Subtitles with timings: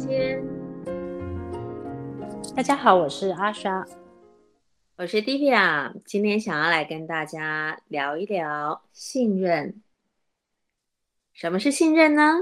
[0.00, 0.42] 间。
[2.56, 3.86] 大家好，我是阿莎，
[4.96, 9.82] 我是 Divya，今天想要来跟大家聊一聊信任。
[11.34, 12.40] 什么是信任呢？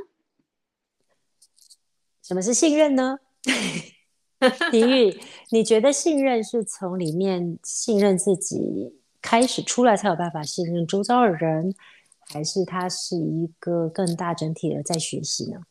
[2.22, 3.18] 什么是信任呢？
[4.70, 5.20] 迪玉，
[5.50, 11.74] 你觉得信任是从里面信任自己开始出来，才有办法信任周遭的人，
[12.20, 15.62] 还是它是一个更大整体的在学习呢？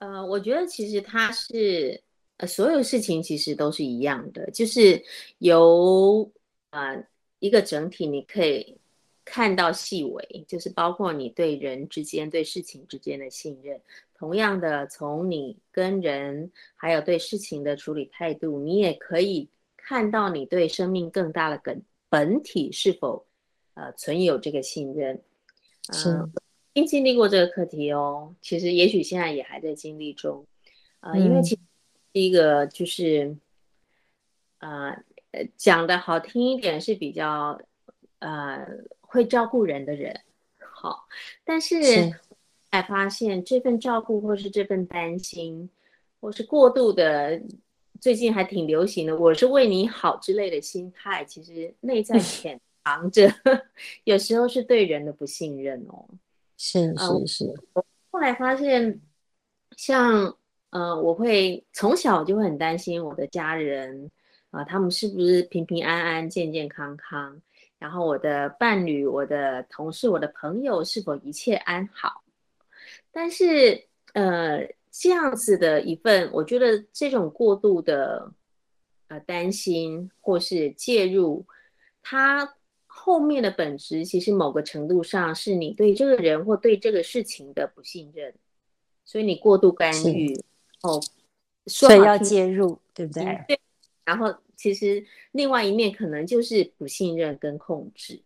[0.00, 2.02] 呃，我觉得其实它是
[2.38, 5.02] 呃，所有事情其实都是一样的，就是
[5.38, 6.32] 由
[6.70, 7.06] 呃
[7.38, 8.78] 一个整体，你可以
[9.26, 13.78] 看到细微，就是包括你对人之间、对事情之间的信任。
[14.14, 23.26] 同样的，从你跟人还有对事情的处理态度，你也可以看到你对生命更大的本本体是否
[23.74, 25.22] 呃存有这个信任。
[25.92, 26.08] 是。
[26.08, 26.30] 呃
[26.72, 30.46] 经经历过这个课题哦，其实也许现在也还在经历中，
[31.00, 31.60] 啊、呃，因为其实
[32.12, 33.36] 第一个就是，
[34.58, 34.90] 啊、
[35.32, 37.60] 嗯，讲、呃、的好听一点是比较，
[38.20, 38.64] 呃，
[39.00, 40.20] 会照顾人的人，
[40.58, 41.08] 好，
[41.44, 41.76] 但是
[42.70, 45.68] 才发现这份照顾或是这份担心，
[46.20, 47.42] 或是过度的，
[48.00, 53.28] 最近还挺流行的，我是为你好之类的心态，其实内在 潜藏着，
[54.04, 56.08] 有时候是对人的不信任哦。
[56.62, 57.54] 是是是，
[58.10, 59.00] 后来发现，
[59.78, 60.36] 像
[60.68, 64.10] 呃，我会从小就会很担心我的家人
[64.50, 67.40] 啊、呃，他们是不是平平安安、健健康康？
[67.78, 72.22] 然后我的伴侣、我的同事、我的朋友是否一切安好？
[73.10, 78.30] 但是呃，这样子的一份，我觉得这种过度的
[79.08, 81.46] 呃担心或是介入，
[82.02, 82.54] 它。
[83.02, 88.34] 后面的本质其实某个程度上是你对这个人或对这个事情的不信任，
[89.06, 90.38] 所以你过度干预
[90.82, 91.00] 哦，
[91.66, 93.42] 所以要介入，对不对？
[93.48, 93.60] 对。
[94.04, 95.02] 然后其实
[95.32, 98.20] 另外一面可能就是不信任跟控制。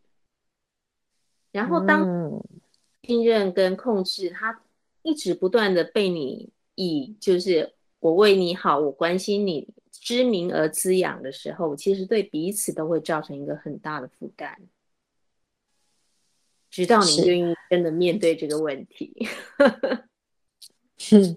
[1.52, 2.42] 然后当
[3.04, 4.60] 信任跟控制，它
[5.02, 9.68] 一直不断的被你以就是我为你好，我关心你。
[10.00, 14.54] 知名而滋养的时候，其实对彼此都会造成一个很大的负担，
[16.70, 19.26] 直到你愿意真的面对这个问题。
[20.98, 21.36] 是，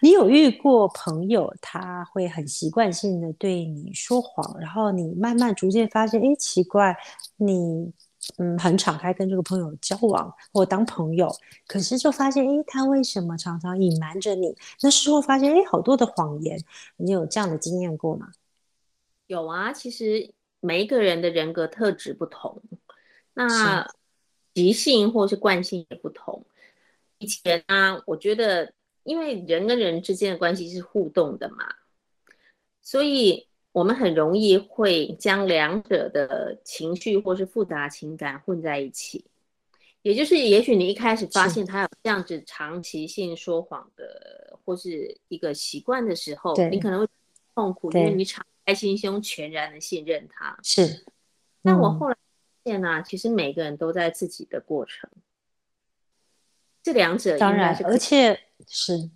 [0.00, 6.96] 你有遇过朋友，他会很习惯性的对你说谎，然后你慢慢逐渐发现，哎，奇怪，
[7.36, 7.92] 你。
[8.36, 11.34] 嗯，很敞开跟这个朋友交往或当朋友，
[11.66, 14.54] 可是就发现，哎，他为什么常常隐瞒着你？
[14.82, 16.60] 那时候发现，哎，好多的谎言。
[16.96, 18.32] 你有这样的经验过吗？
[19.28, 22.60] 有啊，其实每一个人的人格特质不同，
[23.34, 23.88] 那
[24.54, 26.44] 习性或是惯性也不同。
[27.18, 28.72] 以前啊，我觉得，
[29.04, 31.64] 因为人跟人之间的关系是互动的嘛，
[32.82, 33.47] 所以。
[33.78, 39.24] 我们很容易会将两者的情绪或是复杂情感混在一起，
[40.02, 47.08] 也就是，也许你一开始发现他有这样子长期性说谎的或是一个习惯的时候，你可能会
[47.54, 50.58] 痛苦，因为你敞开心胸，全然的信任他。
[50.64, 51.04] 是，
[51.62, 55.08] 那我后来发现呢、啊，其实每个人都在自己的过程，
[56.82, 59.10] 这两者当然，而且是。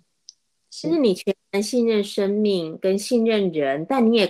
[0.75, 4.25] 其实你全然信任生命跟信任人，但你也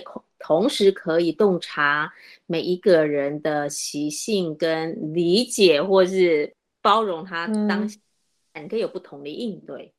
[0.46, 2.12] 同时可以洞察
[2.44, 7.98] 每一个人的习性，跟理解或是包容他当下，
[8.60, 9.94] 你可以有不同的应对。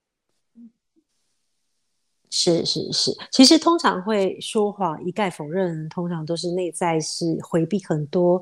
[2.29, 8.39] 是是是，其实通常会说谎、一概否认，通常都是内在是回避很多，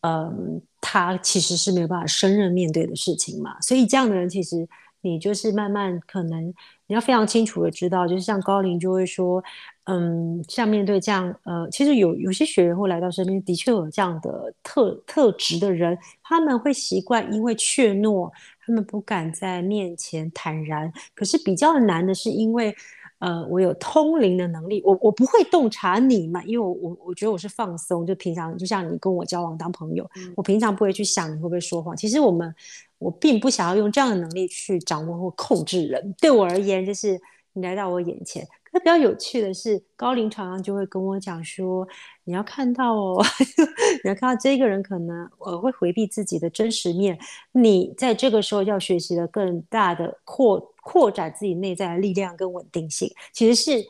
[0.00, 3.60] 嗯，他其实是没有办法胜任面对的事情嘛。
[3.60, 4.66] 所以这样的人，其实
[5.02, 6.54] 你就是慢慢可能。
[6.88, 9.42] 你要非常清楚的知道，就是像高林就会说，
[9.86, 18.30] 嗯，像面对这样，呃，其实有有些学员会来到身边，的确有这样的特特质的人，他们会习惯因为怯懦，
[18.64, 20.92] 他们不敢在面前坦然。
[21.14, 22.74] 可是比较难的是，因为，
[23.20, 31.96] 呃，我有通灵的能力，我我不会洞察你嘛，因为我我我觉得我是放松，就平常就像你跟我交往当朋友，嗯，我平常不会去想你会不会说谎。
[31.96, 32.54] 其实我们。
[32.98, 36.14] 我并不想要用这样的能力去掌握或控制人。
[36.18, 37.20] 对我而言，就是
[37.52, 38.42] 你来到我眼前。
[38.80, 41.86] 比较有趣的是，高龄常常就会跟我讲说
[42.24, 43.24] ：“你要看到哦，
[44.04, 47.18] 你要看到这个人可能呃会回避自己的真实面。
[47.52, 53.86] 你在这个时候要学习的更大的扩扩展自己内在的力量跟稳定性，其实是。”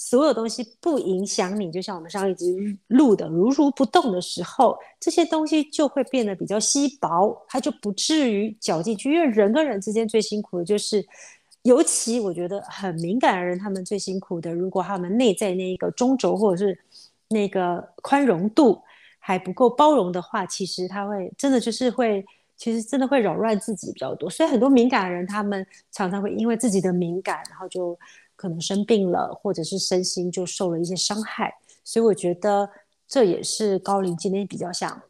[0.00, 2.54] 所有东西不影响你，就像我们上一集
[2.86, 9.12] 录的如如不动的时候，这些东西就会变得比较稀薄，它就不至于搅进去。
[9.12, 11.04] 因为人跟人之间最辛苦的就是，
[11.62, 16.78] 尤其我觉得很敏感的人，他们最辛苦的，如果他们内在那个中轴或者是
[17.28, 18.80] 那个宽容度
[19.18, 22.24] 还不够包容的话，其实他会真的就是会，
[22.56, 24.30] 其实真的会扰乱自己比较多。
[24.30, 27.98] 所以很多敏感的人，他们常常会因为自己的敏感，然后就
[28.34, 31.52] 可能生病了，或者是身心就受了一些伤害。
[31.84, 32.70] 所以我觉得
[33.06, 35.02] 这也是高灵今天比较想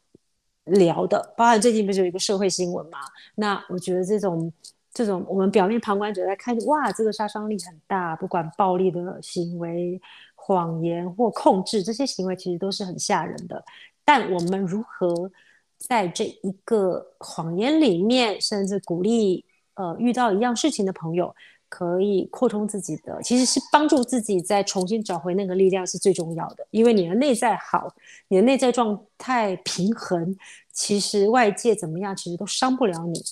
[0.65, 1.35] 聊的。
[1.37, 2.99] 包含最近不是有一个社会新闻嘛？
[3.37, 4.53] 那我觉得这种。
[4.99, 10.01] 这种我们表面旁观者在看，哇，这个杀伤力很大，不管暴力的行为、
[10.35, 13.65] 谎言或控制，这些行为其实都是很吓人的。
[14.05, 15.31] 但我们如何
[15.77, 21.33] 在这一个谎言里面，甚至鼓励呃遇到一样事情的朋友，
[21.69, 26.67] 可以扩充自己的，其实是帮助自己再重新找回那个力量是最重要的。
[26.73, 27.95] 因为你的内在好，
[28.27, 30.37] 你的内在状态平衡，
[30.73, 33.23] 其实外界怎么样，其实都伤不了你。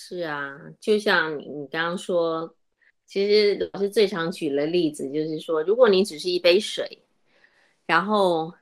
[0.00, 2.54] 是啊，就像你你刚刚说，
[3.04, 7.02] 其实老师最常举的例子就是说，如果你只是一杯水，
[7.84, 8.54] 然后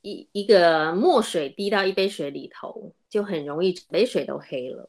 [0.00, 4.88] 一一个墨水滴到一杯水里头，就很容易整杯水都黑了。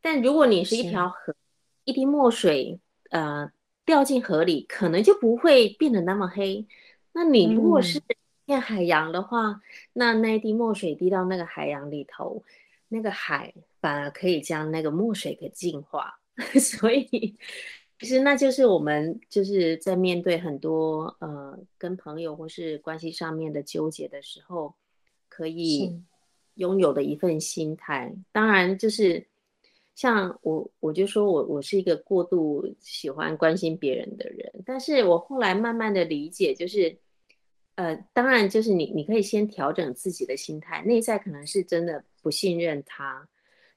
[0.00, 1.36] 但如果你是一条河，
[1.84, 2.80] 一滴墨水
[3.10, 3.52] 呃
[3.84, 6.66] 掉进河里，可能就不会变得那么黑。
[7.12, 8.02] 那你如果是一
[8.46, 9.60] 片海洋的话，嗯、
[9.92, 12.42] 那那一滴墨水滴到那个海洋里头，
[12.88, 13.52] 那个海。
[13.82, 16.14] 反而可以将那个墨水给净化，
[16.58, 17.36] 所以
[17.98, 24.74] 其实那就是我们就是在面对很多呃跟朋友或是关系上面的纠结的时候，
[25.28, 26.00] 可以
[26.54, 28.14] 拥有的一份心态。
[28.30, 29.26] 当然，就是
[29.96, 36.96] 像我，我就说我我是一个过度喜欢关心别人的人，但是我后来慢慢的理解，就是
[37.74, 43.28] 呃，当然就是你你可以先调整自己的心态，内在可能是真的不信任他。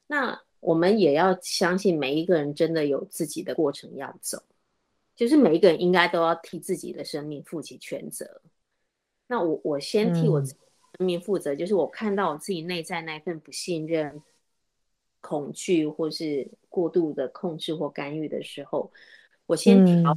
[0.06, 4.42] 那我们也要相信，每一个人真的有自己的过程要走，
[5.14, 8.42] 就是每一个人应该都要替自己的生命负起全责。
[9.26, 10.58] 那我我先替我自己
[10.98, 14.22] 生命负责，嗯、就是我看到我自己内在那份不信任、
[15.20, 18.92] 恐惧或是过度的控制或干预的时候，
[19.46, 20.16] 我先调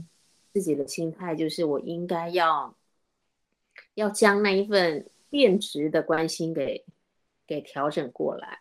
[0.53, 2.75] 自己的心态，就是我应该要
[3.95, 6.85] 要将那一份变质的关心给
[7.47, 8.59] 给调整过来。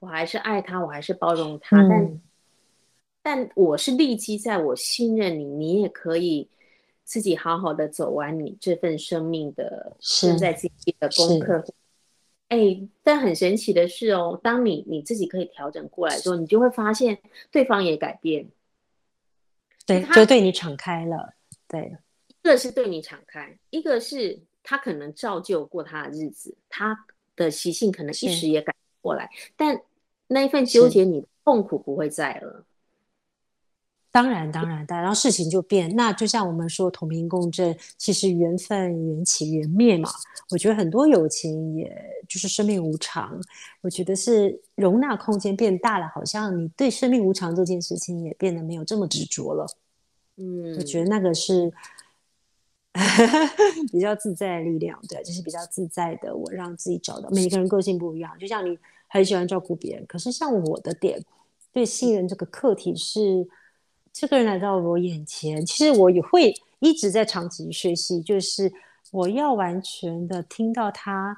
[0.00, 2.20] 我还是爱他，我还是包容他，嗯、但
[3.20, 6.48] 但我是立基在我信任你，你也可以
[7.04, 11.64] 自己好好的走完你这份生命的正在经历的功课。
[12.48, 17.18] 哎，但很神奇的是哦，当你你自己可以调整过来之后，你就会发现
[17.50, 18.48] 对方也改变，
[19.84, 21.34] 对，就对你敞开了。
[21.66, 21.98] 对，
[22.28, 27.04] 一个是对你敞开，一个是他可能照旧过他的日子，他
[27.36, 29.78] 的习性可能一时也改过来，但。
[30.28, 32.64] 那一份纠结，你痛苦不会在了。
[34.10, 35.94] 当然，当然，然后事情就变。
[35.94, 40.08] 那就像我们说同频共振，其实缘分缘起缘灭嘛。
[40.50, 41.94] 我觉得很多友情，也
[42.26, 43.38] 就是生命无常。
[43.82, 49.66] 我觉得是容纳空间变大了，好像你对生命无常这件事情也变得没有这么执着了。
[50.36, 51.70] 嗯，我觉得那个是
[53.92, 56.34] 比较自在的力量，对，就是比较自在的。
[56.34, 58.76] 我让自己找到每个人个性不一样，就像你。
[59.08, 61.24] 很喜欢照顾别人，可是像我的点，
[61.72, 63.48] 对信任这个课题是，
[64.12, 68.72] 这个人来到我眼前，其实我也会一直在长期学习，就是
[69.10, 71.36] 我要完全的听到他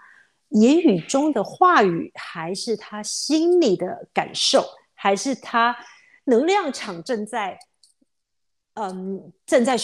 [0.49, 5.77] 言语中的话语，还是他心里的感受，还是他
[6.25, 7.59] 能量场正在，
[8.75, 9.77] 嗯，正在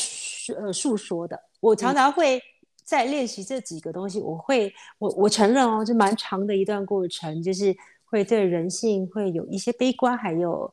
[0.56, 1.40] 呃诉说的。
[1.60, 2.42] 我常常会。
[2.86, 10.72] 在练习这几个东西，我会，我我承认哦，就蛮长的一段过程，就是会对人性会有一些悲观，还有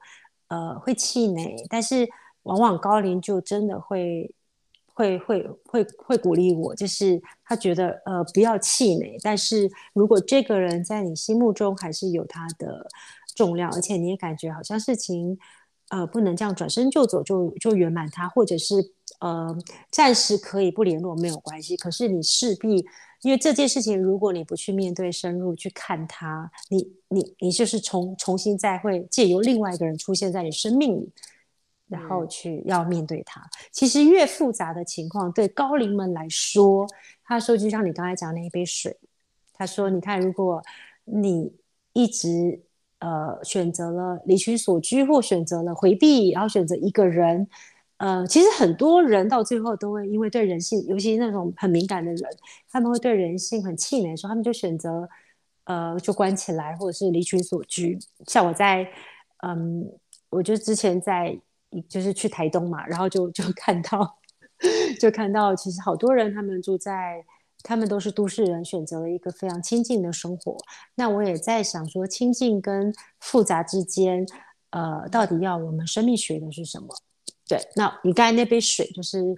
[0.49, 2.07] 呃会气馁，但是
[2.43, 4.31] 往往高龄就真的会
[4.93, 12.87] 会会会会鼓励我，就是他觉得呃不要气馁，但是如果这个人在你心目中还是有他的
[13.35, 15.35] 重量，而且你也感觉好像事情
[15.89, 18.93] 呃不能这样转身就走就就圆满他，或者是。
[19.23, 19.57] 呃，
[19.89, 22.85] 暂时可以不联络没有关系，可是你势必
[23.21, 31.09] 因为这件事情，如果你不去面对、深入去看它，你你你就是重重新再会借由另外一个人出现在你生命里，
[31.87, 33.39] 然后去要面对它。
[33.39, 36.85] 嗯、其实越复杂的情况，对高龄们来说，
[37.23, 38.97] 他说就像你刚才讲那一杯水，
[39.53, 40.61] 他说你看，如果
[41.05, 41.49] 你
[41.93, 42.61] 一直
[42.99, 47.47] 呃选择了离群所居，或选择了回避，然后选择一个人。
[48.03, 52.29] 呃，其实很多人到最后都会因为对人性，尤其那种很敏感的人，
[52.69, 55.07] 他们会对人性很气馁的时候，他们就选择
[55.63, 57.97] 呃，就关起来，或者是离群所居。
[58.27, 58.85] 像我在
[59.45, 59.89] 嗯
[60.29, 61.39] 我就之前在
[61.87, 64.17] 就是去台东嘛，然后就就看到
[64.99, 67.23] 就看到其实好多人他们住在。
[67.65, 70.57] 他们都是都市人，选择了一个非常清静的生活。
[70.95, 74.25] 那我也在想说，清静跟复杂之间，
[74.71, 76.87] 呃，到底要我们生命学的是什么？
[77.57, 79.35] 对，那你刚才那杯水就是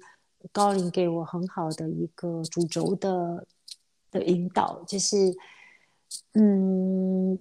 [0.51, 3.45] 高灵给我很好的一个主轴的
[4.12, 5.36] 的引导，就是，
[6.34, 7.38] 嗯，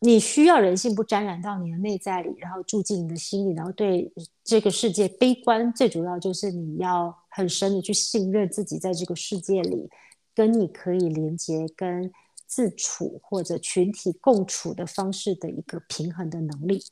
[0.00, 5.72] 你需要人性不沾染到你的内在里，然后住进你的心里，然后对这个世界悲观。
[5.72, 9.88] 最主要就是你要很深的去信任自己，在这个世界里。
[10.34, 12.12] 跟你可以连接、跟
[12.46, 16.84] 自处或者群体共处的方式的一个平衡的能力，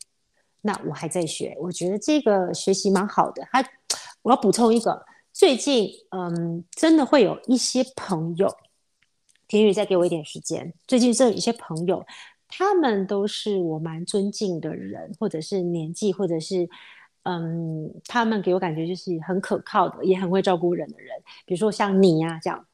[0.66, 3.46] 那我还在学，我觉得这个学习蛮好的。
[3.52, 3.62] 还
[4.22, 8.48] 我要补充一个，最近嗯，真的会有一些朋友，
[9.46, 10.72] 田雨再给我一点时间。
[10.88, 12.06] 最近这一些朋友，
[12.48, 16.66] 他们都是我蛮尊敬的人，或者是年纪，或者是
[17.24, 21.14] 嗯，他们给我感觉就是很可靠的，也很会照顾人的人。
[21.44, 22.66] 比如说像你呀、啊，这样。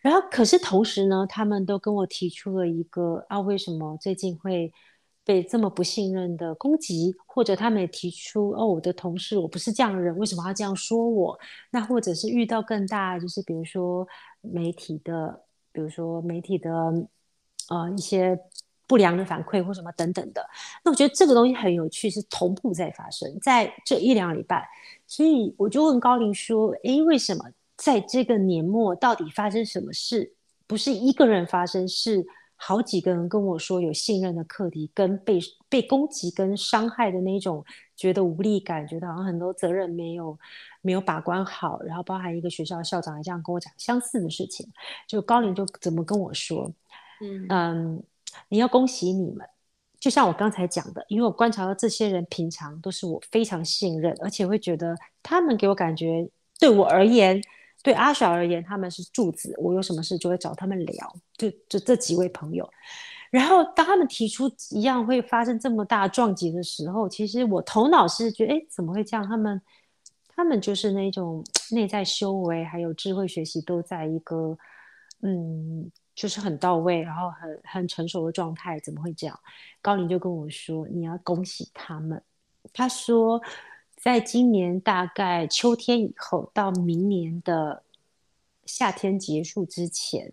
[0.00, 4.72] 然后，可是同时呢，他们都跟我提出了一个啊，为什么最近会
[5.26, 7.12] 被这么不信任的攻击？
[7.26, 11.36] 或者他们也提出哦，我的同事，我不是这样的人，为什么要这样说我？
[11.72, 14.06] 那或者是遇到更大，就是比如说
[14.40, 15.42] 媒体的，
[15.72, 16.70] 比如说媒体的
[17.68, 18.38] 呃一些
[18.86, 20.40] 不良的反馈或什么等等的。
[20.84, 24.64] 那我觉得这个东西很有趣，是同步在发生在这一两个礼拜。
[25.08, 27.44] 所以我就问高林说：“诶，为什么？”
[27.76, 30.32] 在这个年末，到底发生什么事？
[30.66, 40.38] 不是一个人发生，是好几个人跟我说有信任的课题，跟被被攻击、跟伤害的那种觉得无力感，觉得好像很多责任没有
[40.80, 41.80] 没有把关好。
[41.82, 44.66] 然后包含一个学校校长也这样跟我讲相似的事情。
[45.06, 46.72] 就高灵就怎么跟我说？
[47.20, 48.02] 嗯嗯，
[48.48, 49.46] 你要恭喜你们。
[49.98, 57.42] 就像我刚才讲的，因为我观察到这些人平常都是我非常信任，而且会觉得他们给我感觉，对我而言。
[57.86, 61.16] 对阿小而言，他们是柱子，我有什么事就会找他们聊。
[61.38, 62.68] 就就这几位朋友，
[63.30, 69.24] 然后当他们提出一样会发生这么大撞击的时候，其实我头脑是觉得，哎，怎么会这样？
[69.24, 69.62] 他们
[70.34, 74.58] 他们就是那种 内在修为还有智慧学习都在一个
[75.22, 79.40] 嗯，就是很到位，然后很很成熟的状态，怎么会这样？
[79.80, 82.20] 高林就跟我说，你要恭喜他们。
[82.72, 83.40] 他说。
[84.06, 87.82] 在今年大概秋天以后到明年的
[88.64, 90.30] 夏天结束之前，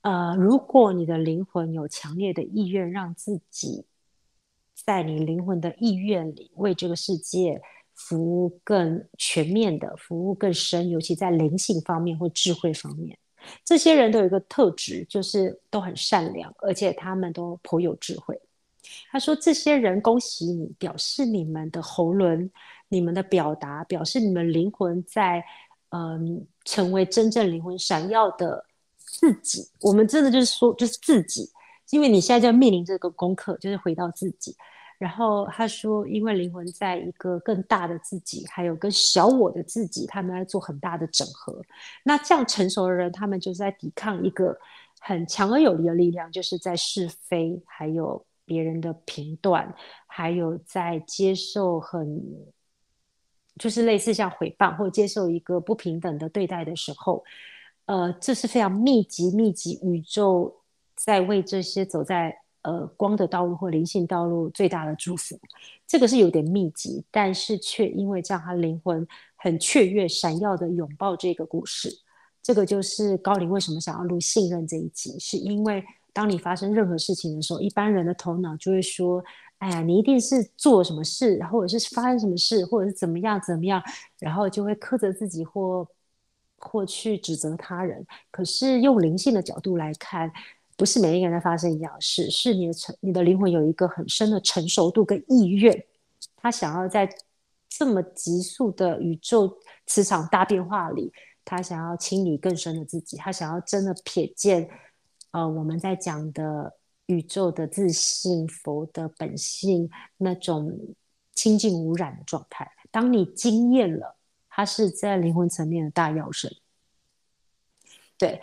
[0.00, 3.84] 呃，如果你的灵魂有强烈的意愿，让自己
[4.74, 7.60] 在你灵魂的意愿里为这个世界
[7.92, 13.18] 服务更全面的服务更深，尤其在灵性方面或智慧方面，
[13.66, 18.40] 这些人都有一个特质，就是都很善良，而且他们都颇有智慧。
[19.10, 22.50] 他说：“这些人恭喜你，表示你们的喉轮。”
[22.88, 25.44] 你们的表达表示你们灵魂在，
[25.90, 28.64] 嗯，成为真正灵魂闪耀的
[28.96, 29.68] 自己。
[29.80, 31.50] 我们真的就是说，就是自己，
[31.90, 34.56] 因为你现在就面临这个功课，就是回到自己。
[34.98, 41.62] 然后他说，因为灵魂在一个更大的自己，还有跟小我的自己，他们在做很大的整合。
[42.02, 44.58] 那这样成熟的人，他们就是在抵抗一个
[44.98, 49.72] 很强而有力的力量，就是在是非，还有别人的评断，
[50.06, 52.22] 还有在接受很。
[53.58, 57.24] 就是类似像诽谤或接受一个不平等的对待的时候，
[57.86, 60.54] 呃，这是非常密集、密集宇宙
[60.94, 65.38] 在为这些走在呃光的道路或灵性道路最大的祝福。
[65.86, 71.90] 这个是有点密集，但是却因为这样，他灵魂很雀跃、闪耀的拥抱这个故事。
[72.42, 79.24] 这个就是高林为什么想要录信任这一集，是因为当你发生任何事情的时候，一般人的头脑就会说。
[79.58, 83.82] 哎呀，你一定是做什么事，或者是发生什么事，或者是怎么样怎么样，
[84.20, 85.84] 然后就会苛责自己或
[86.58, 88.06] 或去指责他人。
[88.30, 90.32] 可是用灵性的角度来看，
[90.76, 95.84] 不是每一个人在发生一样事，是你的成你的灵魂有一个很深的成熟度跟意愿，
[96.36, 97.08] 他想要在
[97.68, 101.12] 这么急速的宇宙磁场大变化里，
[101.44, 104.70] 他想要清理更深的自己，他想要真的瞥见，
[105.32, 106.74] 呃，我们在讲的。
[107.08, 110.78] 宇宙的自信，佛的本性，那种
[111.32, 112.70] 清净无染的状态。
[112.90, 114.16] 当你经验了，
[114.50, 116.54] 它是在灵魂层面的大药神。
[118.18, 118.38] 对，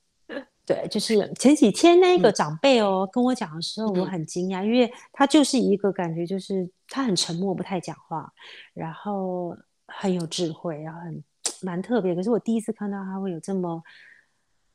[0.66, 8.30] 对，就是前几天那个长辈哦、嗯、跟我讲的时候，我很惊讶，嗯、因为他就是一个感觉，就是他很沉默，不太讲话，
[8.74, 11.24] 然后很有智慧，然后很
[11.62, 12.14] 蛮特别。
[12.14, 13.82] 可是我第一次看到他会有这么。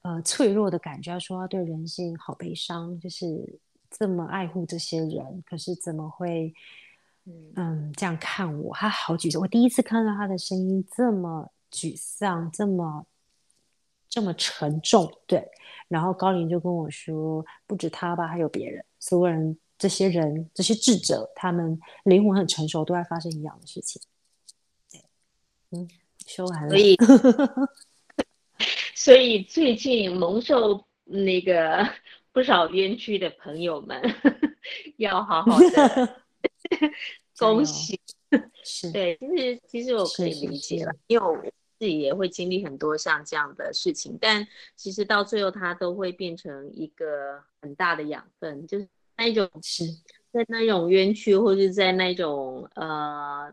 [0.03, 6.53] 呃，脆弱的感觉，他说他对人性好悲伤，就是这么爱护这些人，可是怎么会
[7.55, 9.41] 嗯，这样看我，他好沮丧。
[9.41, 13.05] 我第一次看到他的声音这么沮丧，这么
[14.09, 15.09] 这么沉重。
[15.25, 15.49] 对，
[15.87, 24.01] 然后高林就跟我说，不止他吧，还有别人，所有人，这些人，这些智者，他们灵魂很成熟，都在发生一样的事情。
[24.91, 25.01] 对，
[25.71, 25.87] 嗯，
[26.27, 26.69] 说完了。
[26.69, 26.97] 所以，
[29.03, 31.85] 所以最近蒙受那个
[32.31, 34.01] 不少冤屈的朋友们，
[34.95, 36.23] 要好好的。
[37.37, 37.99] 恭喜，
[38.63, 41.35] 是对，其实其实我可以理解了，因为我
[41.77, 49.83] 自己也会经历很多像这样的事情，但其实到最后它都会变成一个很大的养分，就是那一种是
[50.31, 53.51] 在那种冤屈或者在那种呃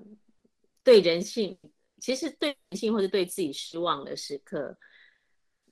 [0.85, 1.59] 对人性，
[1.99, 4.79] 其实对人性或者对自己失望的时刻，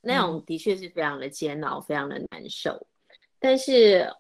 [0.09, 2.87] 那种的确是非常的煎熬，非常的难受。
[3.39, 4.13] 但是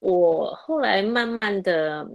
[0.00, 2.06] 我后来慢慢的。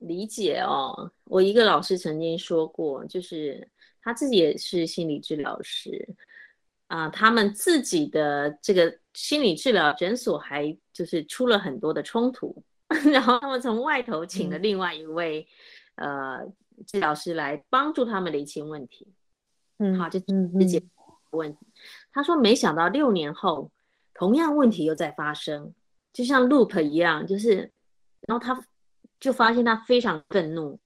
[0.00, 3.66] 理解哦，我一个老师曾经说过，就是
[4.02, 6.06] 他自己也是心理治疗师
[6.88, 12.62] 啊、呃，他们自己的这个心理治疗诊所还就是出了很多的冲突，
[13.10, 15.48] 然后他们从外头请了另外一位、
[15.94, 16.52] 嗯、呃
[16.86, 19.08] 治疗师来帮助他们厘清问题，
[19.78, 20.86] 嗯，好，就自己
[21.30, 21.66] 问题。
[22.16, 23.70] 他说没想到六年后
[24.12, 25.72] 同样问题又在发生，
[26.12, 27.70] 就像 loop 一样，就是
[28.22, 28.60] 然后他。
[29.18, 30.78] 就发现他非常愤怒，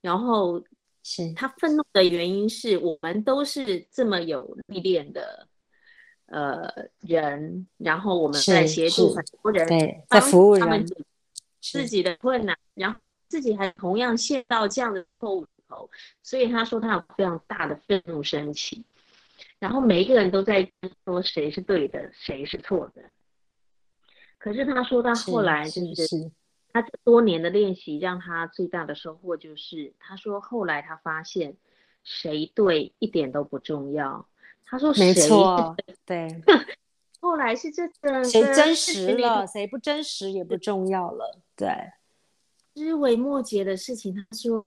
[0.00, 0.62] 然后
[1.02, 5.48] 是他愤怒的原因是我们都是这么有历练的
[6.26, 9.66] 呃人，然后我们在协助很多人，
[10.08, 10.86] 在服务他们
[11.60, 15.90] 自己的困难，然后自己还同样陷到这样的错误里头，
[16.22, 18.84] 所以他说他有非常大的愤怒升起，
[19.58, 20.70] 然后每一个人都在
[21.04, 23.02] 说谁是对的，谁是错的，
[24.38, 25.94] 可是他说到后来就是。
[25.94, 26.32] 是是
[26.72, 31.56] 他这多年的练习让他最大的收获就是，他说后来他发现
[32.04, 34.28] 谁对一点都不重要。
[34.62, 36.28] 他说谁，没错，对。
[37.18, 41.40] 后来是这个谁真实了，谁不真实也不重要了。
[41.56, 41.68] 对，
[42.74, 44.62] 枝微末节的事情，他说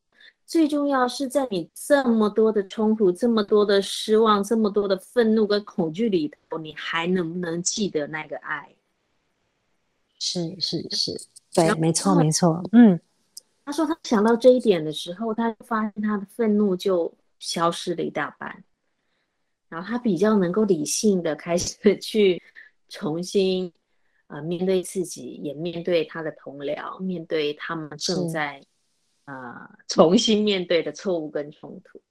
[0.50, 8.68] 最重要是在你这么多的冲突、这么多的失望、这么多的愤怒跟恐惧里头，你还能不能记得那个爱？
[10.18, 11.22] 是是是。
[11.54, 12.64] 对，没错，没错。
[12.72, 13.00] 嗯，
[13.64, 18.64] 他说他想到这一点的时候，他发现他的愤怒就消失了一大半，
[19.70, 22.42] 然后他比较能够理性的开始 去
[22.88, 23.72] 重新
[24.26, 28.60] 呃面对自己，也面对他的同僚，面对他们正在
[29.30, 32.02] 呃重新面对的错误跟冲突。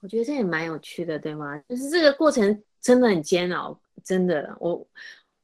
[0.00, 1.58] 我觉得这也蛮有趣的，对吗？
[1.68, 4.86] 就是这个过程真的很煎熬，真的，我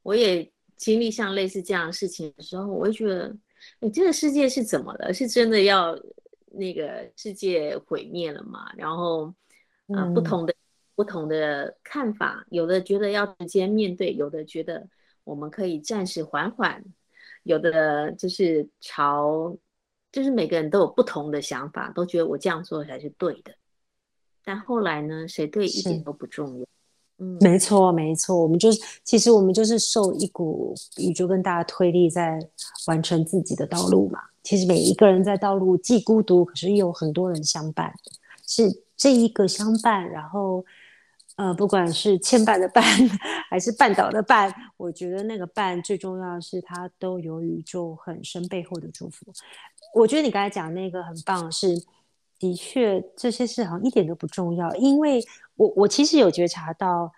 [0.02, 0.50] 我也。
[0.76, 3.34] 经历像类似这样的事情的时候，我会觉得，
[3.78, 5.10] 你这个世界是怎么了？
[5.10, 5.98] 是真的要
[6.48, 8.70] 那个世界毁灭了吗？
[8.76, 9.32] 然后，
[9.86, 10.54] 呃，不同的
[10.94, 14.86] 不同的看法，有的觉得要直接面对，有的觉得
[15.24, 16.84] 我们可以暂时缓缓，
[17.42, 19.56] 有的就是朝，
[20.16, 23.52] 就是每个人都有不同的想法，都觉得我这样做才是对的。
[24.42, 26.64] 但后来呢，谁对一点都不重要。
[27.18, 32.38] 嗯，没错，没错，我们就是，其实我们就是受一股宇宙跟大家推力在
[32.86, 34.18] 完成自己的道路嘛。
[34.42, 37.92] 其实每一个人在道路既孤独，可是又有很多人相伴，
[38.46, 40.64] 是这一个相伴，然后
[41.36, 42.82] 呃，不管是牵绊的绊，
[43.50, 49.26] 还是绊倒的绊，我觉得那个绊最重要的是它都有宇宙很深背后的祝福。
[50.00, 51.68] 我觉得你刚才讲那个很棒，是
[52.38, 55.22] 的确这些事好像一点都不重要，因为。
[55.58, 57.10] 我我其实有觉察到，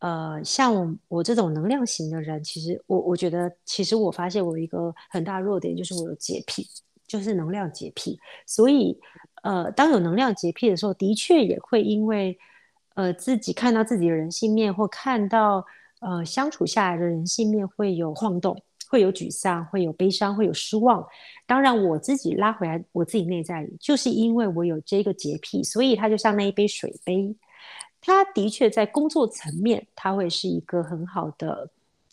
[0.00, 6.66] 呃，像我，我这种能量型的人，其实我我觉得，其实我发现我一个很大弱点，就是我有洁癖，
[7.06, 8.18] 就是能量洁癖。
[8.48, 8.98] 所以，
[9.44, 12.36] 呃，当有能量洁癖的时候，的确也会因为，
[12.96, 15.64] 呃，自己看到自己的人性面，或看到
[16.00, 18.60] 呃相处下来的人性面，会有晃动，
[18.94, 21.04] 会有沮丧，会有悲伤，会有失望。
[21.46, 27.34] 当然，我自己拉回来，我自己内在，就是因为我有这个洁癖，所以它就像那一杯水杯。
[28.00, 31.68] 他的确在工作层面，他会是一个很好的，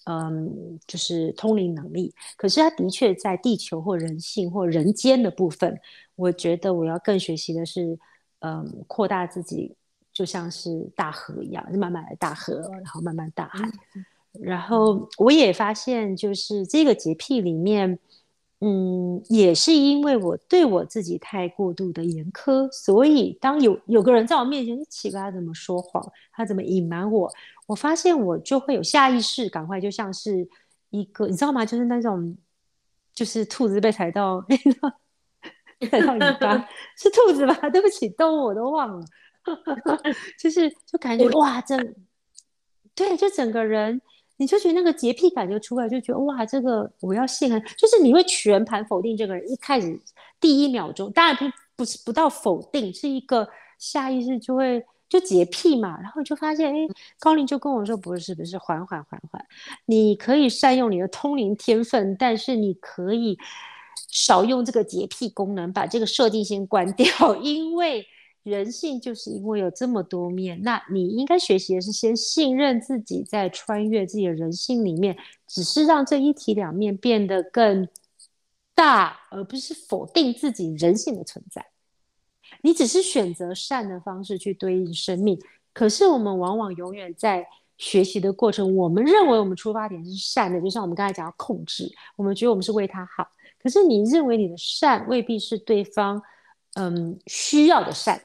[0.06, 2.12] 嗯，就是通灵能力。
[2.36, 5.80] 可是他的确在地球或人性或人间的部分，
[6.16, 7.96] 我觉得我要更学习的是，
[8.40, 9.76] 嗯，扩大自己，
[10.12, 13.70] 就像是大河一样，慢慢的大河，然后慢慢大海。
[14.40, 18.00] 然后我也发现，就是这个洁癖里面。
[18.64, 26.00] 嗯，也是因为我对我自己太过度的严苛，所以当有有个人在我面前，奇怪他怎么说谎，
[26.32, 27.28] 他怎么隐瞒我，
[27.66, 30.48] 我发现我就会有下意识，赶快就像是
[30.92, 31.66] 一个，你知道吗？
[31.66, 32.38] 就是那种，
[33.16, 34.46] 就是兔子被踩到，
[35.90, 37.56] 踩到尾巴 是兔子吧？
[37.74, 39.04] 对不起，动物我都忘了。
[40.40, 41.76] 就是就感觉哇，这
[42.94, 44.00] 对，就整个人
[44.42, 49.48] 你就觉得那个洁癖感就出来，就觉得哇，这个我要信任，就是你会全盘否定这个人。
[49.48, 50.00] 一开始
[50.40, 54.84] 第一秒钟，当然不不是不到否定，是一个下意识就会。
[55.12, 56.88] 就洁癖嘛，然后就发现，哎，
[57.20, 59.46] 高林就跟我说，不是，不是，缓缓，缓缓，
[59.86, 63.38] 你可以善用你的通灵天分，但是你可以
[64.08, 68.08] 少用这个洁癖功能，把这个设定先关掉， 因为
[68.44, 75.16] 人性就是因为有这么多面，那你应该学习的是先信任自己，在穿越自己的人性里面，
[75.48, 77.88] 只是让这一体两面变得更
[78.74, 81.66] 大，而不是否定自己人性的存在。
[82.64, 85.40] 你只是选择善的方式去对应生命，
[85.74, 93.28] 可是我们往往永远在学习的过程，我们认为我们出发点是善的，就像我们刚才讲的控制，我们觉得我们是为他好，
[93.62, 96.22] 可是你认为你的善未必是对方
[96.74, 98.22] 嗯需要的善，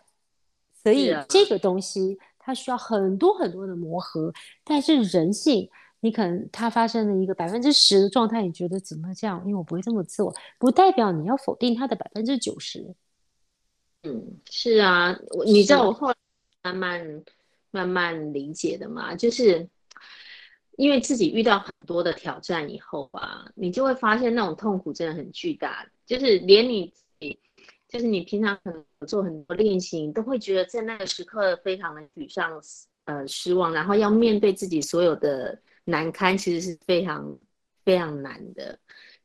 [0.86, 4.32] 所以这个东西它需要很多很多的磨合。
[4.62, 5.68] 但是人性，
[5.98, 9.42] 你可能它发生了一个百分之十的状态，你觉得怎么这样？
[9.44, 12.94] 因为我不会这么做，不代表你要否定它的百分之九十。
[14.04, 16.14] 嗯，是啊，你知道我后来
[16.62, 17.24] 慢慢
[17.72, 19.68] 慢慢理解的嘛，就是
[20.76, 27.40] 因为自己遇到很多的挑战以后啊，你就会发现那种痛苦真的很巨大，就是连你自己，
[27.88, 32.60] 就是你平常可能做很多练习，你都会觉得在那个时刻非常的沮丧，
[33.04, 37.38] 呃，失望，然后要面对自己所有的难堪，其实是非常
[37.84, 38.78] 非常难的。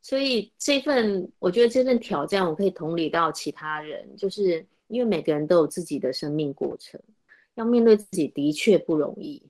[0.03, 6.99] 所以这份，我觉得这份挑战，我可以同理到其他人，就是因为每个人都有自己的生命过程，
[7.55, 9.41] 要面对自己的确不容易。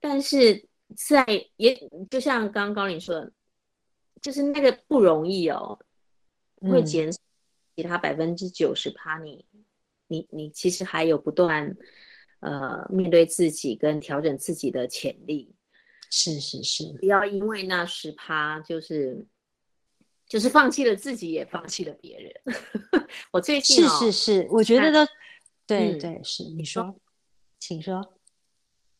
[0.00, 1.24] 但是在
[1.56, 1.74] 也
[2.10, 3.32] 就像刚刚高灵说的，
[4.20, 5.78] 就是那个不容易哦，
[6.60, 7.18] 会减少
[7.76, 9.18] 其他百分之九十趴。
[9.18, 9.44] 你
[10.08, 11.76] 你你其实还有不断
[12.40, 15.54] 呃面对自己跟调整自己的潜力。
[16.10, 19.26] 是是是，不要因为那十趴就是。
[20.24, 22.32] 就是放弃了自己，也放弃了别人。
[23.32, 25.12] 我最近、哦、是是是，我觉得都
[25.66, 26.44] 对、嗯、对是。
[26.44, 26.98] 你说，
[27.58, 28.14] 请说。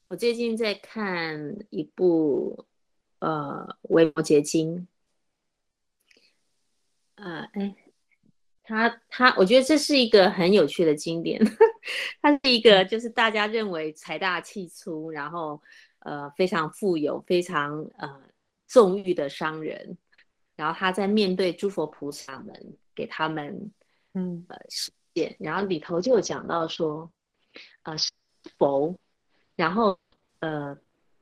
[0.08, 2.66] 我最近在看一部
[3.20, 4.76] 呃《维摩詰经》。
[7.14, 7.74] 呃，哎，
[8.64, 11.40] 他他，我觉得这是一个很有趣的经典。
[12.22, 15.60] 他是一个就是大家认为财大气粗，然后
[16.00, 18.22] 呃非常富有、非常呃
[18.66, 19.98] 纵欲的商人。
[20.54, 23.72] 然后他在面对诸佛菩萨们，给他们，
[24.14, 27.10] 嗯呃示现，然后里头就有讲到说，
[27.82, 27.96] 呃
[28.58, 28.96] 佛，
[29.56, 29.98] 然后
[30.40, 30.76] 呃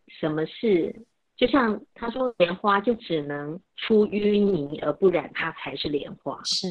[0.09, 0.95] 什么是，
[1.37, 6.39] 就像他说莲花就只能出淤泥而不染，它才是莲花。
[6.45, 6.67] 是，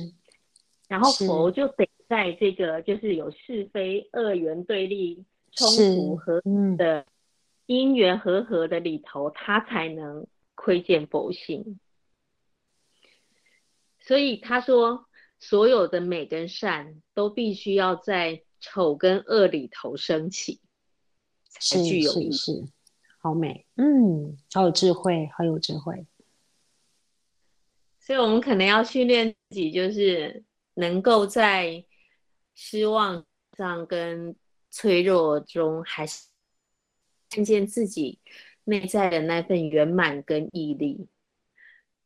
[0.89, 6.41] 然后佛就得在这个就是有是非二元对立冲突和
[6.77, 7.05] 的
[7.67, 10.25] 因缘和合的里头，他才能
[10.55, 11.79] 窥见佛性。
[13.99, 15.05] 所以他说，
[15.39, 20.59] 所有的美跟善都必须要在丑跟恶里头升起，
[21.43, 22.31] 才具有意义。
[22.31, 22.65] 是，是，是，
[23.19, 26.07] 好美，嗯，好有智慧，好有智慧。
[27.99, 30.43] 所以我们可能要训练自己，就是
[30.79, 31.85] 能够在
[32.55, 33.25] 失望
[33.57, 34.35] 上跟
[34.71, 36.27] 脆弱中，还是
[37.29, 38.19] 看见自己
[38.63, 41.07] 内在的那份圆满跟毅力，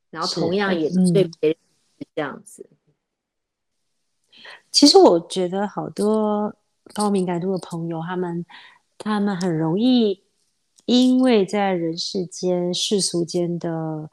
[0.10, 1.58] 然后同样也对别人。
[2.16, 2.70] 这样子，
[4.70, 6.54] 其实我觉得好多
[6.94, 8.46] 高敏感度的朋友，他们
[8.98, 10.22] 他们很容易
[10.86, 14.12] 因为在人世间世俗间的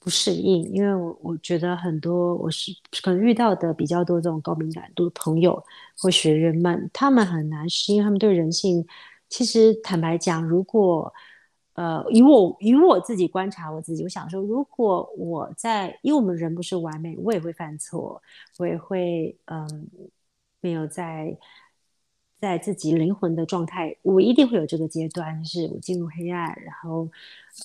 [0.00, 5.62] 不适应，因为我我觉得很多我是可能遇到的比较多这种高敏感度的朋友
[5.96, 8.84] 或学员们，他们很难适应，他们对人性，
[9.28, 11.12] 其实坦白讲，如果。
[11.74, 18.20] 呃，以我以我自己观察我自己，我想说，如果我在，因为我们人不是完美，我也会犯错，
[18.58, 19.88] 我也会嗯，
[20.60, 21.34] 没有在
[22.38, 27.08] 在自己灵魂的状态，我一定会有这个阶段，是我进入黑暗，然后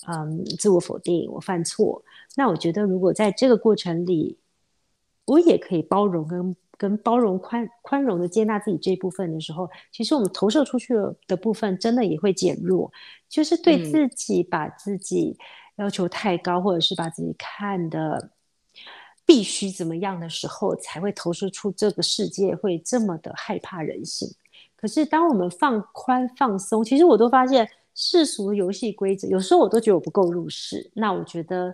[0.08, 2.02] 嗯，自我否定，我犯错。
[2.36, 4.38] 那我觉得，如果在这个过程里，
[5.26, 6.56] 我也可以包容跟。
[6.78, 10.94] 跟包容宽宽容的接纳自己这一部分的时候，其实我们投射出去
[11.26, 12.92] 的部分真的也会减弱。
[13.30, 15.38] 就是对自己把自己
[15.78, 18.32] 要求太高，嗯、或者是把自己看的
[19.26, 24.28] 必须怎么样的时候，才会投射出这个世界会这么的害怕人性。
[24.76, 30.92] 可是当我们放宽放松，其实我都发现世俗游戏规则，有时候我都觉得我不够入世。
[30.94, 31.74] 那我觉得。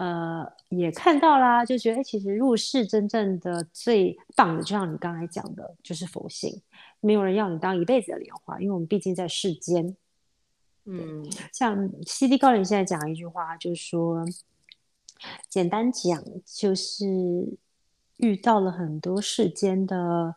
[0.00, 6.62] 呃，也看到啦，就觉得，哎，其实入世真正的最棒的，就像你刚才讲的，就是佛性。
[7.00, 9.94] 没有人要你当一辈子的莲花，因为我们毕竟在世间。
[10.86, 14.24] 嗯，像西 D 高灵现在讲一句话，就是说，
[15.50, 17.06] 简单讲，就是
[18.16, 20.34] 遇到了很多世间的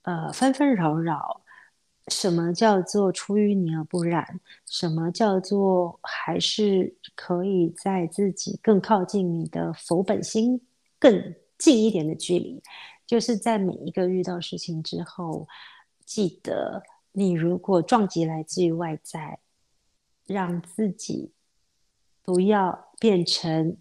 [0.00, 1.42] 呃纷纷扰扰。
[2.08, 4.40] 什么叫做出淤泥而不染？
[4.66, 10.60] 什么叫做还是可以在自己更靠近你的佛本心
[10.98, 12.62] 更近一点的距离？
[13.06, 15.46] 就是在每一个遇到事情之后，
[16.04, 19.38] 记得你如果撞击来自于外在，
[20.26, 21.32] 让自己
[22.22, 23.76] 不要变成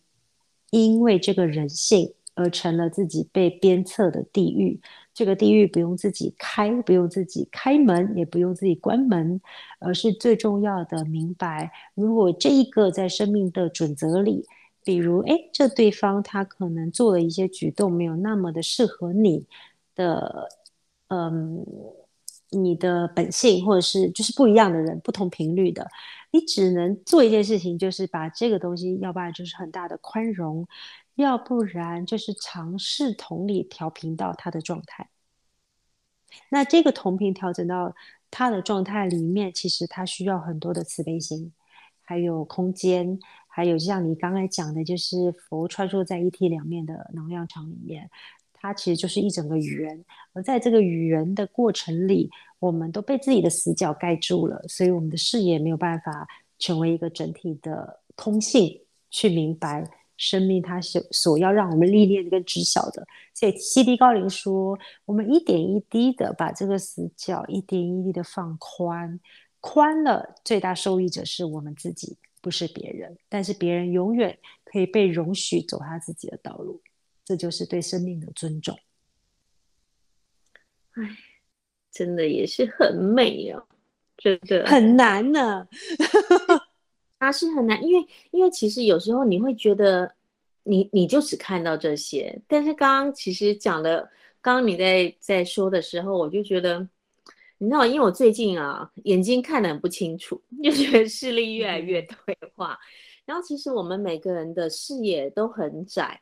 [0.72, 4.80] 因为这个人性而成了自己被鞭策的地狱。
[5.14, 9.42] 这个地狱不用自己开，不用自己开门，也不用自己关门，
[9.80, 14.46] 而是最重要的明白，如果这一个在生命的准则里，
[14.84, 19.44] 比如，哎，这对方他可能做了一些举动，没有那么的适合你
[19.96, 20.48] 的，
[21.08, 21.66] 嗯，
[22.52, 25.88] 你的本性，或者是就是不一样的人，不同频率的，
[26.30, 30.68] 你只能做一件事情，就是把这个东西，要不然就是很大的宽容。
[31.18, 35.10] 要不然就是尝试同理调频到他的状态。
[36.50, 37.96] 那这个同频调整到
[38.30, 41.52] 他的状态里面，其实他需要很多的慈悲心，
[42.04, 48.08] 还有空间，还有像你刚才讲的，就是佛穿梭在一体两面的能量场里面，
[48.54, 50.06] 它其实就是一整个圆。
[50.34, 56.28] 而在这个圆的过程里，我们都被自己的死角盖住了，所以我们的视野没有办法
[56.60, 59.90] 成为一个整体的通性，去明白。
[60.18, 69.20] 生命，它所所要让我们历练跟知晓的，所以西迪高林说，我们一点一滴的把这个死角一点一滴的放宽，
[69.60, 73.18] 宽了，最大受益者是我们自己，不是别人。
[73.30, 76.82] 但是别人永远可以被容许走他自己的道路，
[77.24, 78.78] 这就是对生命的尊重。
[80.94, 81.04] 哎，
[81.92, 83.64] 真的也是很美哦，
[84.18, 85.68] 真的很难呢。
[87.20, 90.14] 它是很难，因为因为其实有时候你会觉得
[90.64, 96.88] 你你就只看到这些，但是刚刚其实讲的，刚刚你在在说的时候，我就觉得，
[97.58, 102.78] 你知道，因为我最近啊眼睛看得很不清楚，就觉得视力越来越退化，
[103.26, 106.22] 然后其实我们每个人的视野都很窄，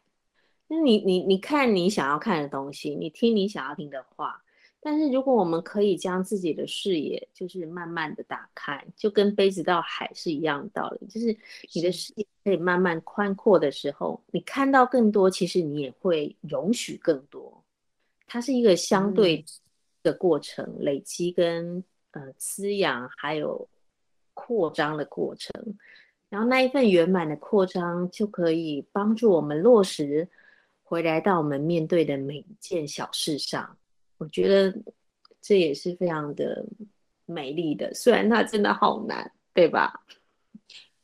[0.69, 4.41] 那你你你看你想要看的东西，你听你想要听的话。
[4.87, 11.07] 但是，如果我们可以将自己的视野，就是慢慢的打开，就跟杯子到海是一样的道理。
[11.07, 11.35] 就是
[11.73, 17.63] 你的视野可以慢慢宽阔的时候，你看到更多，其实你也会容许更多。
[18.27, 19.43] 它是一个相对
[20.03, 23.67] 的过程，嗯、累积跟呃滋养，还有
[24.35, 25.51] 扩张的过程。
[26.29, 30.29] 然后那一份圆满的扩张，就可以帮助我们落实
[30.83, 33.75] 回来到我们面对的每一件小事上。
[34.17, 34.77] 我觉得
[35.41, 36.65] 这也是非常的
[37.25, 39.93] 美丽的，虽然它真的好难，对吧？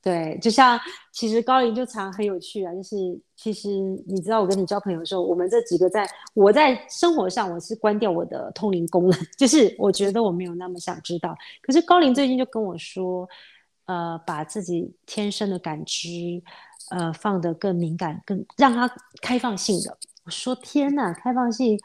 [0.03, 0.79] 对，就像
[1.11, 2.95] 其实高林就常很有趣啊，就是
[3.35, 3.69] 其实
[4.07, 11.37] 你知道，我跟你交朋友的时候，我们这几个在我在生活上我是关掉我的通灵功能， 就是我觉得我没有那么想知道。
[11.61, 13.29] 可是高林最近就跟我说，
[13.85, 16.07] 呃，把自己天生的感知，
[16.89, 19.95] 呃，放得更敏感，更让它开放性的。
[20.25, 21.79] 我说天哪，开放性。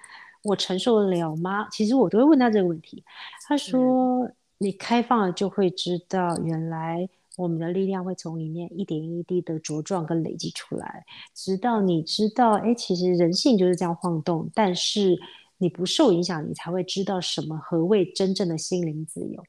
[0.46, 1.68] 我承受得了吗？
[1.70, 3.02] 其实我都会问他这个问题。
[3.48, 11.04] 他说：“嗯、你开放了，就会知道原来我们的力量会从里面一点一滴的茁壮跟累积出来，
[11.34, 14.48] 直到你知道，哎，其实人性就是这样晃动。
[14.54, 15.18] 但是
[15.58, 19.42] 你不受影响，你才会知道什么何谓真正的心灵自由。”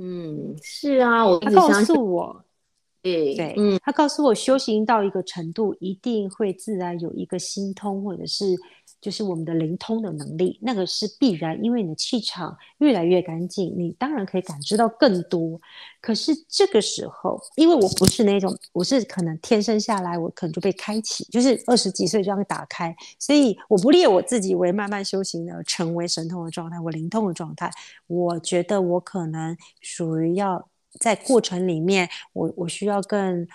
[0.00, 2.44] 嗯，是啊，我他告诉我，
[3.02, 8.56] 对对，嗯，他告诉我，修行到一个程度，一定会自然有一个心通，或者是。
[9.00, 15.60] 就是我们的灵通的能力，那个是必然，因为你的气场越来越干净，你当然可以感知到更多。
[16.00, 27.70] 可是这个时候，因为我不是那种，我是可能天生下来，我可能就被开启，就是二十几岁这样打开，所以我不列我自己为慢慢修行的成为神通的状态，我灵通的状态，
[28.06, 33.46] 我觉得我可能属于要在过程里面，我我需要更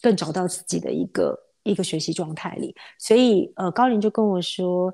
[0.00, 1.51] 更找到自己的一个。
[1.64, 4.92] 一个学习状态里，所以呃，高林就跟我说：“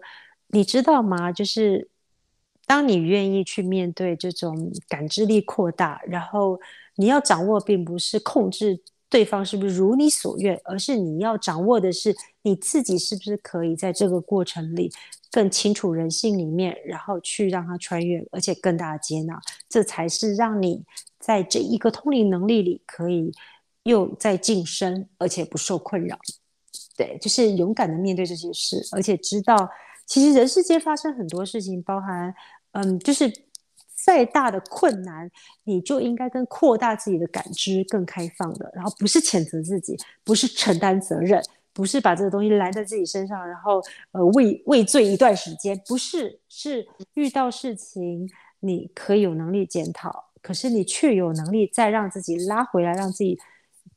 [0.48, 1.32] 你知道吗？
[1.32, 1.88] 就是
[2.66, 6.60] 当你愿意去面对这种感知力扩大，然后
[6.96, 8.78] 你要掌握，并不是控制
[9.08, 14.92] 对方是不是如你所愿，而是你要掌握的是你自己是不是可以在这个过程里
[15.32, 20.84] 更清楚人性里面，然后去让他穿越，而且更大的接纳，这才是让你
[21.18, 23.32] 在这一个通灵能力里可以
[23.84, 26.18] 又再晋升，而且不受困扰。”
[26.96, 29.70] 对，就是勇敢的面对这些事，而且知道
[30.04, 32.34] 其实人世间发生很多事情，包含
[32.72, 33.32] 嗯，就是
[33.94, 35.30] 再大的困难，
[35.62, 41.40] 你就应该跟扩大自己的感知更开放的，然后不是谴责自己，不是承担责任，
[41.72, 48.28] 不是把这个东西揽在自己身上，然后呃畏畏罪一段时间，不是，是遇到事情
[48.58, 53.38] 你可以有能力检讨，可是你却有能力再让自己拉回来，让自己。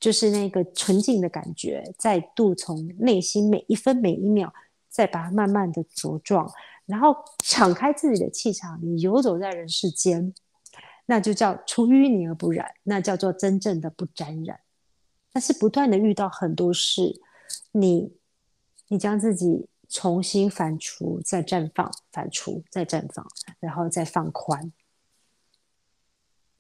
[0.02, 4.52] 就是那个纯净的感觉，再度从内心每一分每一秒，
[4.90, 6.52] 再把它慢慢的茁壮，
[6.88, 10.34] 然后敞开自己的气场，你游走在人世间，
[11.06, 14.60] 那就叫出淤泥而不染，那叫做真正的不沾染。
[15.32, 17.22] 但是不断的遇到很多事，
[17.72, 18.12] 你
[18.88, 23.26] 你将自己重新反刍，再绽放，反刍，再绽放，
[23.60, 24.74] 然后再放宽。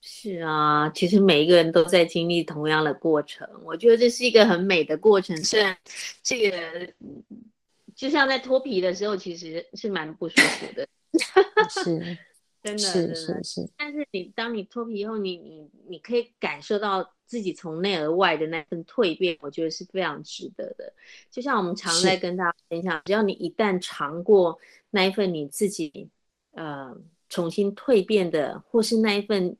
[0.03, 5.37] 是啊，其实每一个人都在经历同样的过程，我觉得这是一个很美的过程。
[5.37, 5.77] 虽然
[6.23, 6.91] 这个
[7.95, 10.87] 就像在脱皮的时候，其实是蛮不舒服的，
[11.69, 12.17] 是
[12.63, 13.69] 真的，是真的是是。
[13.77, 20.91] 但是你当你脱皮以后，你你你可以感受到自己从内而外的那份蜕变，我觉得是非常值得的。
[21.29, 24.59] 就像我们常在跟大家分享，只要你一旦尝过
[24.89, 26.09] 那一份你自己
[26.53, 26.97] 呃
[27.29, 29.55] 重新蜕变的，或是那一份。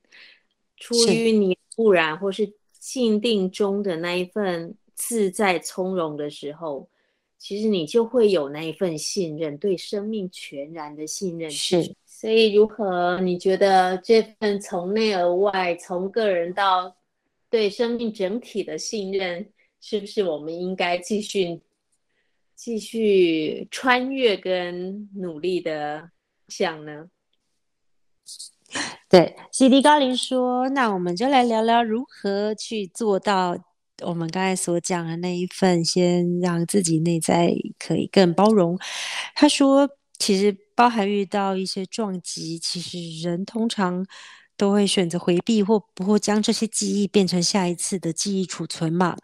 [0.82, 6.90] 出于你不然，或是静定中的那一份自在从容的时候，
[7.38, 11.50] 其实你就会有那一份信任，对生命全然的信任。
[11.50, 13.22] 是，所以如何？
[13.22, 16.96] 你觉得这份从内而外，从个人到
[17.50, 19.48] 对生命整体的信任，
[19.80, 21.62] 是不是我们应该继续
[22.56, 26.10] 继续穿越跟努力的
[26.48, 27.10] 想呢？
[29.10, 33.58] 对，CD 高林说：“那我们就来聊聊如何去做到
[34.04, 38.78] 我们刚才所讲的那一份，先让自己内在可以更包容。”
[39.36, 44.06] 他说：“其实包含遇到一些撞击，其实人通常
[44.56, 49.18] 都会选择回避，或不会将这些记忆变成下一次的记忆储存嘛。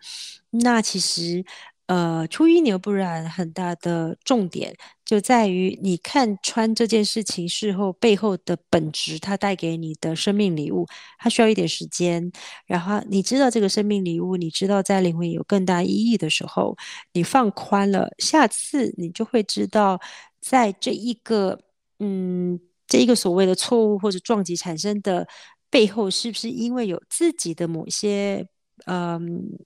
[0.52, 1.46] 那其实。”
[1.88, 10.86] 呃，出淤泥而不染，很大的重点就在于你看穿这件事情事后背后的本质，它带给你的生命礼物，
[11.18, 12.30] 它需要一点时间。
[12.66, 16.76] 然后你知道这个生命礼物，你知道在灵魂有更大意义的时候，
[17.14, 19.98] 你放宽了，下次你就会知道，
[20.42, 21.58] 在这一个
[22.00, 25.26] 嗯，这一个所谓的错误或者撞击产生的
[25.70, 28.46] 背后，是不是因为有自己的某些
[28.88, 29.58] 嗯。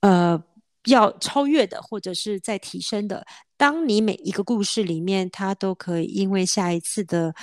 [0.00, 0.40] 呃
[0.86, 3.26] 要超越的，或者是在提升的。
[3.56, 7.34] 当你每一个故事里面，它都可以因为下一次的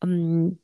[0.00, 0.56] 嗯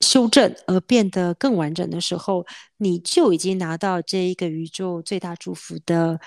[0.00, 2.46] 修正而变得更完整的时候，
[2.78, 6.18] 你就已经拿到这一个宇宙最大祝福的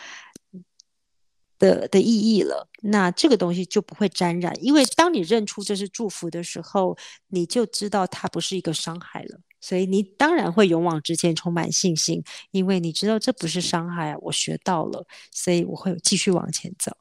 [1.58, 2.68] 的的意义了。
[2.84, 6.96] 那这个东西就不会沾染，因为当你认出这是祝福的时候，
[7.30, 9.40] 你就知道它不是一个伤害了。
[9.64, 12.22] 所以你当然会勇往直前，充满信心，
[12.52, 16.92] 因为你知道这不是伤害啊，我学到了，所以我会继续往前走。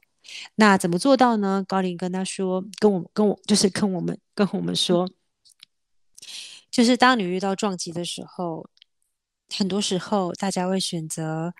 [0.55, 1.65] 那怎么做到呢？
[1.67, 5.09] 高林跟他说，跟我跟我就是跟我们跟我们说，
[6.71, 8.69] 就是当你遇到撞击的时候，
[9.53, 11.53] 很多时候大家会选择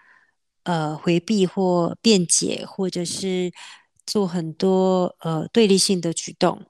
[0.63, 3.51] 呃回避或辩解，或者是
[4.05, 6.65] 做很多呃对立性的举动。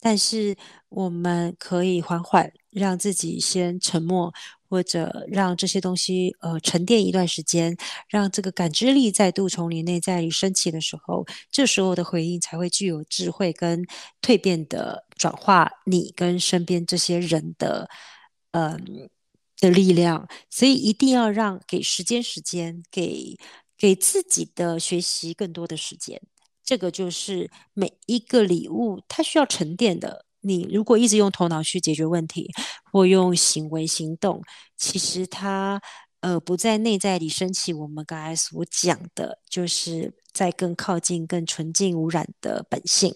[0.00, 0.56] 但是
[0.88, 4.32] 我们可以缓缓，让自己先沉默，
[4.68, 7.76] 或者让这些东西呃沉淀一段时间，
[8.08, 13.84] 让这个感知力再度从你内在里升起的时候，这时候的回应才会具有智慧跟
[14.20, 17.88] 蜕变的转化你跟身边这些人的
[18.52, 19.08] 嗯、
[19.60, 20.28] 的力量。
[20.50, 23.36] 所以一定要让给时间时间，给
[23.76, 26.20] 给自己的学习更多的时间。
[26.66, 30.26] 这个就是每一个礼物，它需要沉淀的。
[30.40, 32.50] 你如果一直用头脑去解决问题，
[32.92, 34.42] 或用行为行动，
[34.76, 35.80] 其实它
[36.20, 37.72] 呃不在内在里升起。
[37.72, 43.14] 我们刚才所讲的，就是在更靠近、更纯净、无染的本性。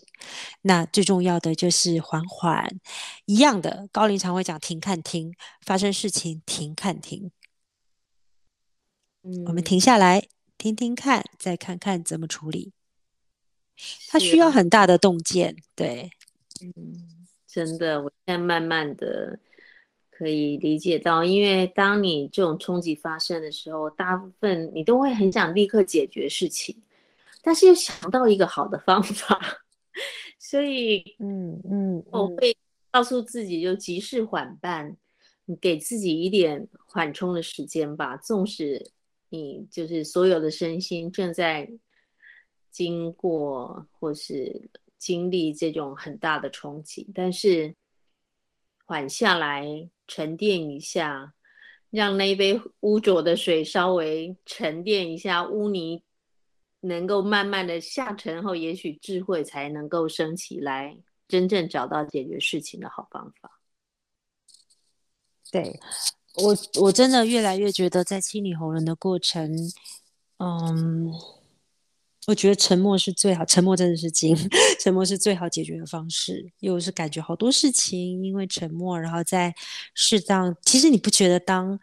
[0.63, 2.69] 那最重要的就是缓缓，
[3.27, 3.89] 一样的。
[3.93, 5.33] 高龄常会讲停、看、停，
[5.67, 7.31] 发生事情停、看、停。
[9.23, 12.73] 嗯，我们停下来听听看，再看看怎么处理。
[14.09, 16.11] 它需要很大的洞见，对，
[16.61, 19.39] 嗯，真的，我现在慢慢的
[20.11, 26.83] 可以理解到，因为当你这种冲击发生的时候，大部分你都会很想立刻解决事情，
[27.43, 29.41] 但是又想到一个好的方法，
[30.39, 32.57] 所以，嗯嗯，我会
[32.91, 34.97] 告诉自己就急事缓办，
[35.45, 38.91] 你给自己一点缓冲的时间吧，纵使
[39.29, 41.71] 你就是所有的身心正在。
[42.71, 47.75] 经过或是经历这种很大的冲击，但是
[48.85, 51.35] 缓下来，沉淀一下，
[51.91, 56.03] 让那一杯污浊的水稍微沉淀一下，污泥
[56.81, 60.99] 能够慢慢的下沉后，也许智慧才能够升起来，
[61.29, 63.61] 真正找到解决事情的好方法。
[65.51, 65.81] 对。
[66.37, 69.53] 我我真的越来越觉得，在清理喉咙的过程，
[70.39, 71.13] 嗯，
[72.27, 74.37] 我觉得沉默是最好，沉默真的是金，
[74.81, 76.51] 沉默是最好解决的方式。
[76.61, 79.55] 又是感觉好多事情因为沉默，然后在
[79.95, 81.79] 适当，其实你不觉得当。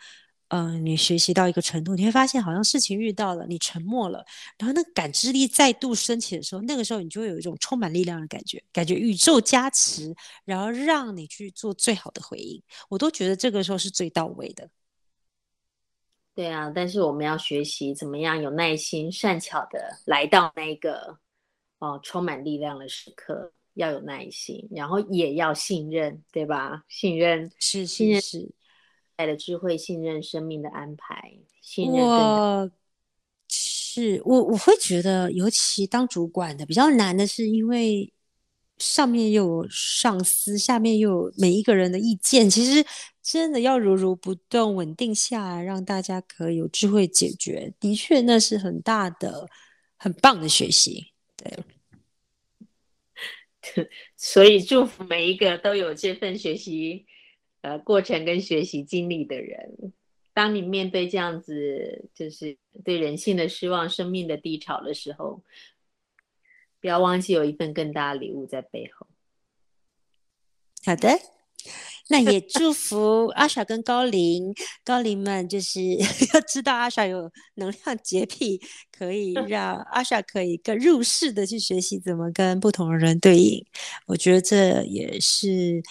[0.49, 4.23] 嗯、你学习到一个程度，你会发现好像事情遇到了，你沉默了，
[4.57, 10.15] 然后那感知力再度升起的时候，那个时候你就会有一种充满力量的感觉，感觉宇宙加持，
[10.45, 12.63] 然后让你去做最好的回应。
[12.87, 14.69] 我都觉得这个时候是最到位的。
[16.37, 21.17] 对啊，但是我们要学习怎么样有耐心、善巧的来到那个
[21.79, 26.83] 哦充满力量的时刻，要有耐心，然后也要信任，对吧？
[26.87, 28.51] 信任是信任是。
[29.15, 32.71] 爱的智慧，信任生命的安排，信任我
[33.47, 38.13] 是我我会觉得，尤其当主管的比较难的是，因为
[38.77, 42.85] 上面又有上司，下面又有每一个人的意见，其实
[43.21, 49.47] 真的要如如不动，稳定下来，让大家可以有智慧解决，的确那是很大的、
[49.97, 51.07] 很棒的学习。
[51.35, 51.51] 对，
[54.15, 57.05] 所以祝福每一个都有这份学习。
[57.61, 59.91] 呃，过程跟学习经历的人，
[60.31, 62.55] 当你面对这样子，就是
[62.85, 65.43] 对人性的失望、生命的低潮的时候，
[66.79, 69.07] 不要忘记有一份更大的礼物在背后。
[70.85, 71.19] 好的，
[72.09, 74.53] 那也祝福阿傻跟高林，
[74.83, 75.81] 高林们就是
[76.33, 78.61] 要知道阿傻有能量洁癖，
[78.91, 83.65] 可以 让阿傻可以更入世的去学习怎么跟不同的人对应。
[84.05, 85.81] 我觉得这也是。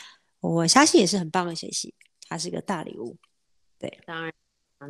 [0.41, 1.93] 我相信也是很棒的学习，
[2.29, 3.17] 它是一个大礼物。
[3.81, 4.33] 对，当然，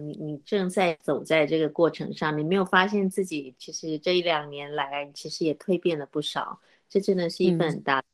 [0.05, 8.01] 你你正在走在这个过程上，你没有发现自己其实这一两年来其实也蜕变了不少，这真的是一份很大。
[8.01, 8.05] 嗯、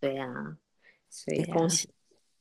[0.00, 0.56] 对呀、啊，
[1.08, 1.88] 所以恭喜，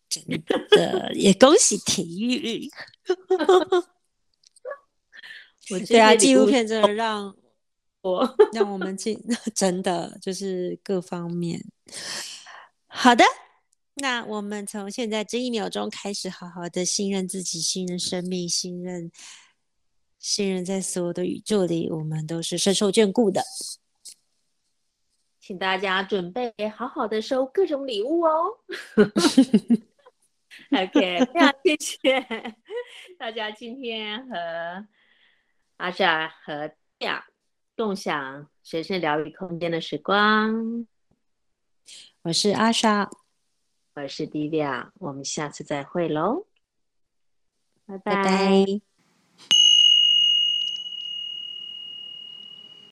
[0.10, 0.24] 真
[0.72, 2.70] 的也恭喜体育。
[5.72, 7.36] 我对啊，纪录片真的让
[8.02, 9.20] 我让我们进，
[9.56, 11.60] 真的就是各方面
[12.88, 13.24] 好的。
[13.98, 19.10] 那我们从现在这一秒钟开始，好好的信任自己，信任生命，信任，
[20.20, 23.42] 信任在所有的宇宙里，我们都是深受眷顾的。
[25.40, 28.58] 请大家准备好好的收各种礼物哦。
[30.72, 32.56] OK，非常谢谢
[33.18, 34.88] 大家今天和
[35.78, 37.26] 阿莎和亚
[37.78, 40.86] 共享神圣疗愈空间的时光。
[42.24, 43.10] 我是阿莎。
[43.96, 46.48] 我是 Divya，我们下次再会喽，
[47.86, 48.16] 拜拜。
[48.16, 48.95] 拜拜。